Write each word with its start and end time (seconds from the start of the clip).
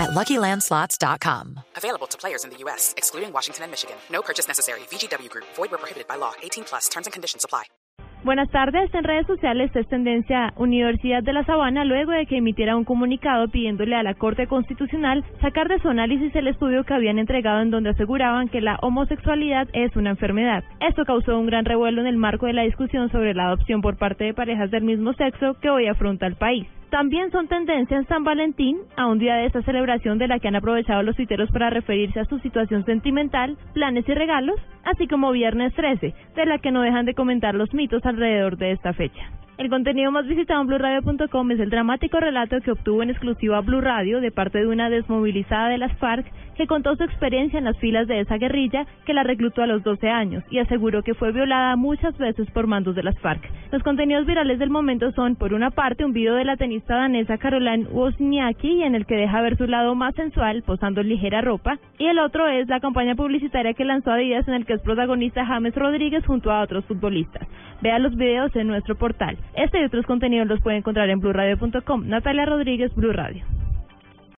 at 0.00 0.10
LuckyLandSlots.com. 0.10 1.60
Available 1.76 2.06
to 2.08 2.16
players 2.16 2.44
in 2.44 2.50
the 2.50 2.58
U.S., 2.64 2.94
excluding 2.96 3.32
Washington 3.32 3.64
and 3.64 3.70
Michigan. 3.70 3.96
No 4.10 4.22
purchase 4.22 4.48
necessary. 4.48 4.80
VGW 4.90 5.28
Group. 5.28 5.44
Void 5.56 5.70
where 5.70 5.78
prohibited 5.78 6.08
by 6.08 6.16
law. 6.16 6.32
18 6.42 6.64
plus. 6.64 6.88
Terms 6.88 7.06
and 7.06 7.12
conditions 7.12 7.44
apply. 7.44 7.64
Buenas 8.22 8.50
tardes. 8.50 8.92
En 8.92 9.02
redes 9.02 9.26
sociales 9.26 9.70
es 9.74 9.88
tendencia 9.88 10.52
Universidad 10.56 11.22
de 11.22 11.32
la 11.32 11.42
Sabana 11.44 11.86
luego 11.86 12.12
de 12.12 12.26
que 12.26 12.36
emitiera 12.36 12.76
un 12.76 12.84
comunicado 12.84 13.48
pidiéndole 13.48 13.96
a 13.96 14.02
la 14.02 14.12
Corte 14.12 14.46
Constitucional 14.46 15.24
sacar 15.40 15.68
de 15.68 15.80
su 15.80 15.88
análisis 15.88 16.34
el 16.36 16.48
estudio 16.48 16.84
que 16.84 16.92
habían 16.92 17.18
entregado 17.18 17.62
en 17.62 17.70
donde 17.70 17.90
aseguraban 17.90 18.48
que 18.48 18.60
la 18.60 18.78
homosexualidad 18.82 19.68
es 19.72 19.96
una 19.96 20.10
enfermedad. 20.10 20.64
Esto 20.80 21.04
causó 21.06 21.38
un 21.38 21.46
gran 21.46 21.64
revuelo 21.64 22.02
en 22.02 22.08
el 22.08 22.18
marco 22.18 22.44
de 22.44 22.52
la 22.52 22.62
discusión 22.62 23.10
sobre 23.10 23.32
la 23.32 23.46
adopción 23.46 23.80
por 23.80 23.96
parte 23.96 24.24
de 24.24 24.34
parejas 24.34 24.70
del 24.70 24.84
mismo 24.84 25.14
sexo 25.14 25.54
que 25.62 25.70
hoy 25.70 25.86
afronta 25.88 26.26
el 26.26 26.36
país. 26.36 26.66
También 26.90 27.30
son 27.30 27.46
tendencia 27.46 27.96
en 27.96 28.06
San 28.08 28.24
Valentín, 28.24 28.78
a 28.96 29.06
un 29.06 29.20
día 29.20 29.36
de 29.36 29.46
esta 29.46 29.62
celebración 29.62 30.18
de 30.18 30.26
la 30.26 30.40
que 30.40 30.48
han 30.48 30.56
aprovechado 30.56 31.04
los 31.04 31.14
tuiteros 31.14 31.48
para 31.52 31.70
referirse 31.70 32.18
a 32.18 32.24
su 32.24 32.40
situación 32.40 32.84
sentimental, 32.84 33.56
planes 33.74 34.08
y 34.08 34.12
regalos, 34.12 34.56
así 34.84 35.06
como 35.06 35.30
Viernes 35.30 35.72
13, 35.74 36.12
de 36.34 36.46
la 36.46 36.58
que 36.58 36.72
no 36.72 36.82
dejan 36.82 37.06
de 37.06 37.14
comentar 37.14 37.54
los 37.54 37.72
mitos 37.72 38.04
alrededor 38.04 38.56
de 38.56 38.72
esta 38.72 38.92
fecha. 38.92 39.39
El 39.60 39.68
contenido 39.68 40.10
más 40.10 40.26
visitado 40.26 40.62
en 40.62 40.68
BluRadio.com 40.68 41.50
es 41.50 41.60
el 41.60 41.68
dramático 41.68 42.18
relato 42.18 42.62
que 42.62 42.70
obtuvo 42.70 43.02
en 43.02 43.10
exclusiva 43.10 43.60
Blue 43.60 43.82
Radio 43.82 44.22
de 44.22 44.30
parte 44.30 44.56
de 44.56 44.66
una 44.66 44.88
desmovilizada 44.88 45.68
de 45.68 45.76
las 45.76 45.94
FARC 45.98 46.24
que 46.56 46.66
contó 46.66 46.96
su 46.96 47.04
experiencia 47.04 47.58
en 47.58 47.66
las 47.66 47.78
filas 47.78 48.08
de 48.08 48.20
esa 48.20 48.38
guerrilla 48.38 48.86
que 49.04 49.12
la 49.12 49.22
reclutó 49.22 49.62
a 49.62 49.66
los 49.66 49.82
12 49.82 50.08
años 50.08 50.44
y 50.50 50.60
aseguró 50.60 51.02
que 51.02 51.12
fue 51.12 51.32
violada 51.32 51.76
muchas 51.76 52.16
veces 52.16 52.50
por 52.52 52.68
mandos 52.68 52.94
de 52.94 53.02
las 53.02 53.18
FARC. 53.18 53.50
Los 53.70 53.82
contenidos 53.82 54.24
virales 54.24 54.58
del 54.58 54.70
momento 54.70 55.12
son, 55.12 55.36
por 55.36 55.52
una 55.52 55.70
parte, 55.70 56.06
un 56.06 56.14
video 56.14 56.36
de 56.36 56.46
la 56.46 56.56
tenista 56.56 56.96
danesa 56.96 57.36
Caroline 57.36 57.84
Wozniacki 57.84 58.82
en 58.82 58.94
el 58.94 59.04
que 59.04 59.16
deja 59.16 59.42
ver 59.42 59.58
su 59.58 59.66
lado 59.66 59.94
más 59.94 60.14
sensual 60.14 60.62
posando 60.62 61.02
en 61.02 61.10
ligera 61.10 61.42
ropa, 61.42 61.78
y 61.98 62.06
el 62.06 62.18
otro 62.18 62.48
es 62.48 62.66
la 62.68 62.80
campaña 62.80 63.14
publicitaria 63.14 63.74
que 63.74 63.84
lanzó 63.84 64.12
Adidas 64.12 64.48
en 64.48 64.54
el 64.54 64.64
que 64.64 64.72
es 64.72 64.80
protagonista 64.80 65.44
James 65.44 65.74
Rodríguez 65.74 66.24
junto 66.24 66.50
a 66.50 66.62
otros 66.62 66.86
futbolistas. 66.86 67.46
Vea 67.82 67.98
los 67.98 68.16
videos 68.16 68.54
en 68.56 68.66
nuestro 68.66 68.94
portal. 68.96 69.38
Este 69.54 69.80
y 69.80 69.84
otros 69.84 70.06
contenidos 70.06 70.46
los 70.46 70.60
puede 70.60 70.76
encontrar 70.78 71.10
en 71.10 71.20
blurradio.com. 71.20 72.08
Natalia 72.08 72.46
Rodríguez, 72.46 72.94
Blue 72.94 73.12
Radio. 73.12 73.44